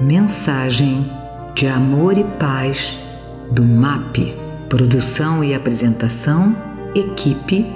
[0.00, 1.06] Mensagem
[1.54, 2.98] de amor e paz
[3.52, 4.34] do MAP.
[4.66, 6.56] Produção e apresentação,
[6.94, 7.66] equipe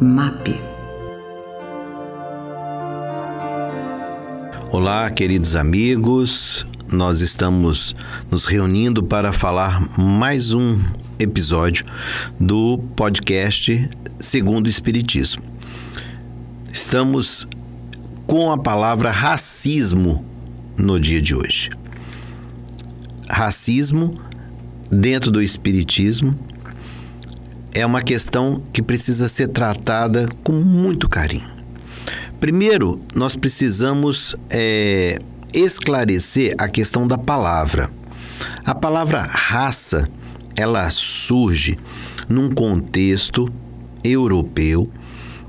[0.00, 0.60] MAP.
[4.70, 6.64] Olá, queridos amigos.
[6.88, 7.96] Nós estamos
[8.30, 10.78] nos reunindo para falar mais um
[11.18, 11.84] episódio
[12.38, 13.90] do podcast
[14.20, 15.42] Segundo o Espiritismo.
[16.72, 17.48] Estamos
[18.24, 20.31] com a palavra racismo
[20.82, 21.70] no dia de hoje.
[23.28, 24.18] Racismo
[24.90, 26.38] dentro do Espiritismo
[27.72, 31.50] é uma questão que precisa ser tratada com muito carinho.
[32.38, 35.18] Primeiro, nós precisamos é,
[35.54, 37.90] esclarecer a questão da palavra.
[38.64, 40.08] A palavra raça
[40.56, 41.78] ela surge
[42.28, 43.48] num contexto
[44.04, 44.90] europeu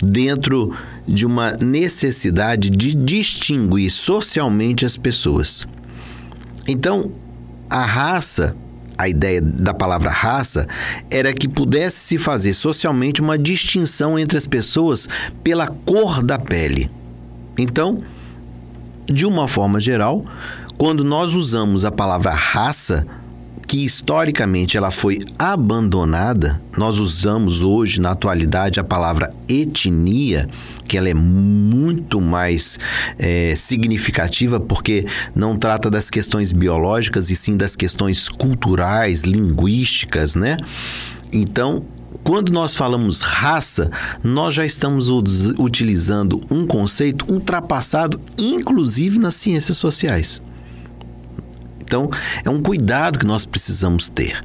[0.02, 0.76] dentro
[1.08, 5.68] de uma necessidade de distinguir socialmente as pessoas.
[6.68, 7.12] Então,
[7.70, 8.56] a raça,
[8.98, 10.68] a ideia da palavra raça,
[11.12, 15.10] era que pudesse se fazer socialmente uma distinção entre as pessoas
[15.44, 16.90] pela cor da pele.
[17.58, 18.00] Então,
[19.06, 20.26] de uma forma geral,
[20.78, 23.06] quando nós usamos a palavra raça,
[23.74, 30.48] que historicamente ela foi abandonada, nós usamos hoje na atualidade a palavra etnia,
[30.88, 32.78] que ela é muito mais
[33.18, 40.56] é, significativa porque não trata das questões biológicas e sim das questões culturais, linguísticas, né?
[41.32, 41.84] Então,
[42.24, 43.90] quando nós falamos raça,
[44.24, 45.10] nós já estamos
[45.58, 50.44] utilizando um conceito ultrapassado, inclusive nas ciências sociais.
[51.94, 52.10] Então,
[52.44, 54.44] é um cuidado que nós precisamos ter.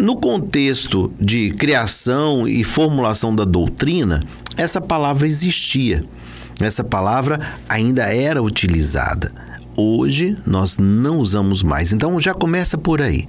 [0.00, 4.22] No contexto de criação e formulação da doutrina,
[4.56, 6.02] essa palavra existia.
[6.58, 9.30] Essa palavra ainda era utilizada.
[9.76, 11.92] Hoje nós não usamos mais.
[11.92, 13.28] Então já começa por aí.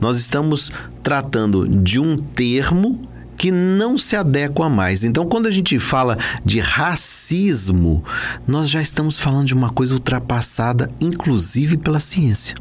[0.00, 0.72] Nós estamos
[1.02, 3.06] tratando de um termo
[3.36, 5.04] que não se adequa mais.
[5.04, 8.04] Então, quando a gente fala de racismo,
[8.46, 12.54] nós já estamos falando de uma coisa ultrapassada, inclusive pela ciência.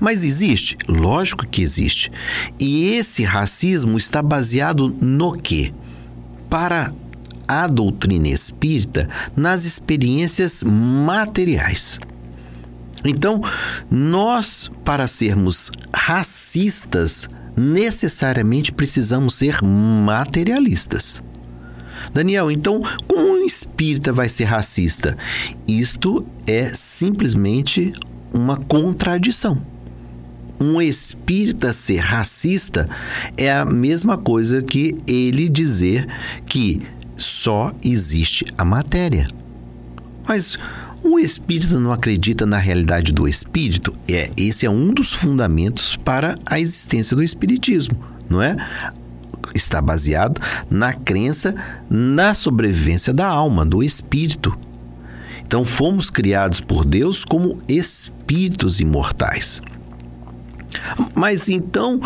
[0.00, 0.76] Mas existe?
[0.88, 2.10] Lógico que existe.
[2.58, 5.72] E esse racismo está baseado no quê?
[6.48, 6.92] Para
[7.46, 11.98] a doutrina espírita, nas experiências materiais.
[13.04, 13.42] Então,
[13.90, 21.22] nós, para sermos racistas, necessariamente precisamos ser materialistas.
[22.12, 25.16] Daniel, então como um espírita vai ser racista?
[25.66, 27.92] Isto é simplesmente
[28.32, 29.60] uma contradição.
[30.60, 32.88] Um espírita ser racista
[33.36, 36.06] é a mesma coisa que ele dizer
[36.46, 36.82] que
[37.16, 39.28] só existe a matéria.
[40.26, 40.58] Mas
[41.02, 43.94] o espírita não acredita na realidade do espírito?
[44.08, 47.96] É, esse é um dos fundamentos para a existência do espiritismo,
[48.28, 48.56] não é?
[49.54, 50.40] Está baseado
[50.70, 51.54] na crença
[51.88, 54.58] na sobrevivência da alma, do espírito,
[55.48, 59.62] então fomos criados por Deus como espíritos imortais.
[61.14, 61.98] Mas então,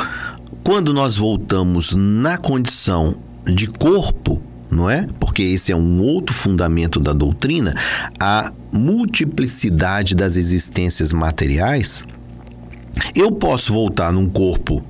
[0.62, 5.08] quando nós voltamos na condição de corpo, não é?
[5.18, 7.74] Porque esse é um outro fundamento da doutrina,
[8.20, 12.04] a multiplicidade das existências materiais.
[13.12, 14.80] Eu posso voltar num corpo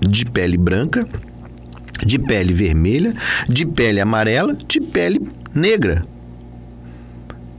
[0.00, 1.04] de pele branca,
[2.06, 3.16] de pele vermelha,
[3.48, 5.20] de pele amarela, de pele
[5.52, 6.06] negra.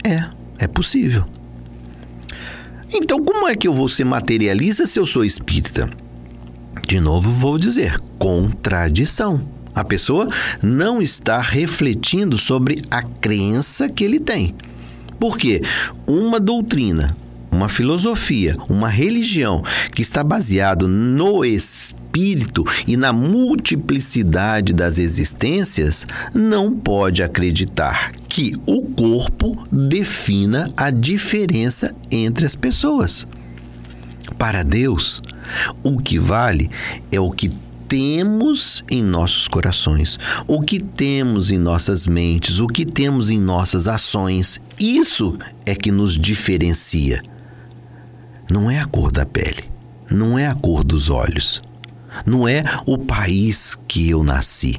[0.04, 1.26] É, é possível.
[2.94, 5.90] Então, como é que eu vou ser materialista se eu sou espírita?
[6.88, 9.42] De novo, vou dizer: contradição.
[9.74, 10.28] A pessoa
[10.62, 14.54] não está refletindo sobre a crença que ele tem.
[15.18, 15.62] Porque
[16.06, 17.16] uma doutrina,
[17.52, 19.64] uma filosofia, uma religião
[19.94, 28.84] que está baseado no espírito e na multiplicidade das existências não pode acreditar que o
[28.84, 33.28] corpo defina a diferença entre as pessoas.
[34.38, 35.22] Para Deus,
[35.84, 36.70] o que vale
[37.12, 37.52] é o que
[37.92, 43.86] temos em nossos corações, o que temos em nossas mentes, o que temos em nossas
[43.86, 44.62] ações.
[44.80, 47.22] Isso é que nos diferencia.
[48.52, 49.64] Não é a cor da pele,
[50.10, 51.62] não é a cor dos olhos,
[52.26, 54.78] não é o país que eu nasci.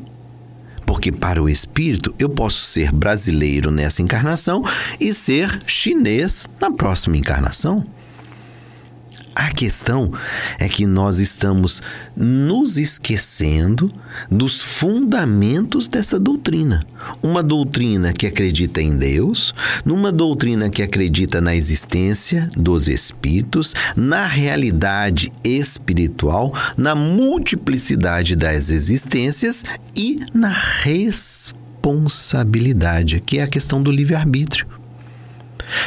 [0.85, 4.63] Porque para o espírito eu posso ser brasileiro nessa encarnação
[5.01, 7.83] e ser chinês na próxima encarnação.
[9.35, 10.13] A questão
[10.59, 11.81] é que nós estamos
[12.15, 13.91] nos esquecendo
[14.31, 16.85] dos fundamentos dessa doutrina.
[17.23, 24.27] Uma doutrina que acredita em Deus, numa doutrina que acredita na existência dos espíritos, na
[24.27, 29.65] realidade espiritual, na multiplicidade das existências
[29.97, 34.82] e na responsabilidade, que é a questão do livre-arbítrio.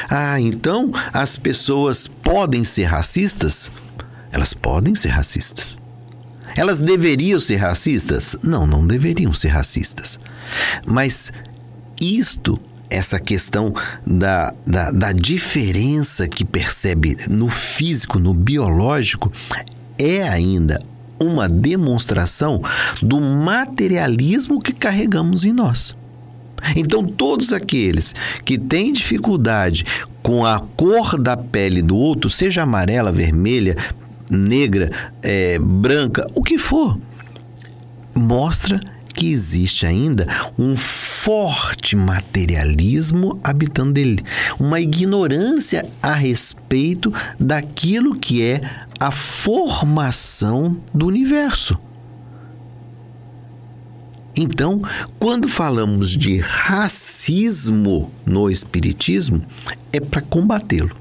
[0.10, 3.72] Ah, então as pessoas podem ser racistas?
[4.32, 5.78] Elas podem ser racistas.
[6.56, 8.36] Elas deveriam ser racistas?
[8.42, 10.20] Não, não deveriam ser racistas.
[10.88, 11.32] Mas
[12.00, 13.74] isto, essa questão
[14.06, 19.32] da, da, da diferença que percebe no físico, no biológico,
[19.98, 20.82] é ainda
[21.20, 22.62] uma demonstração
[23.02, 25.96] do materialismo que carregamos em nós.
[26.76, 29.84] Então, todos aqueles que têm dificuldade
[30.24, 33.76] com a cor da pele do outro, seja amarela, vermelha,
[34.30, 34.92] negra,
[35.24, 36.98] é, branca, o que for,
[38.14, 38.80] mostra
[39.16, 40.28] que existe ainda
[40.58, 44.24] um forte materialismo habitando dele,
[44.60, 48.62] uma ignorância a respeito daquilo que é
[49.00, 51.80] a formação do universo.
[54.36, 54.82] Então,
[55.18, 59.42] quando falamos de racismo no Espiritismo,
[59.94, 60.96] é para combatê-lo.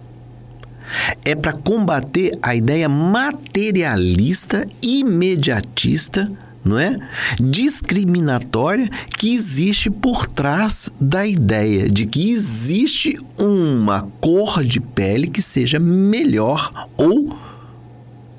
[1.25, 6.31] É para combater a ideia materialista, imediatista,
[6.65, 6.97] não é?
[7.41, 8.89] Discriminatória
[9.19, 15.81] que existe por trás da ideia de que existe uma cor de pele que seja
[15.81, 17.37] melhor ou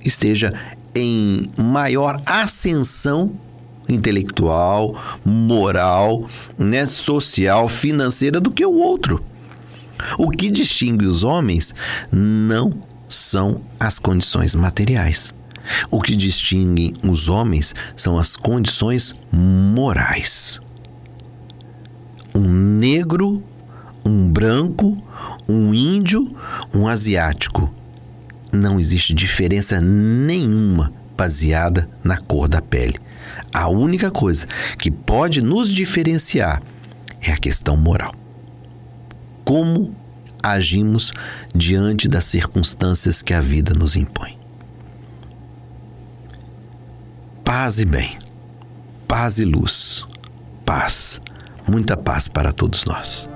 [0.04, 0.54] esteja
[0.96, 3.34] em maior ascensão
[3.88, 6.28] intelectual, moral,
[6.58, 9.24] né, social, financeira do que o outro.
[10.18, 11.74] O que distingue os homens
[12.12, 12.74] não
[13.08, 15.34] são as condições materiais.
[15.90, 20.60] O que distingue os homens são as condições morais.
[22.36, 23.42] Um negro,
[24.06, 25.02] um branco,
[25.48, 26.36] um índio,
[26.74, 27.74] um asiático.
[28.52, 33.00] Não existe diferença nenhuma baseada na cor da pele.
[33.54, 34.48] A única coisa
[34.78, 36.62] que pode nos diferenciar
[37.22, 38.14] é a questão moral.
[39.44, 39.96] Como
[40.44, 41.12] agimos
[41.54, 44.38] diante das circunstâncias que a vida nos impõe.
[47.44, 48.18] Paz e bem,
[49.08, 50.06] paz e luz,
[50.64, 51.22] paz,
[51.68, 53.28] muita paz para todos nós.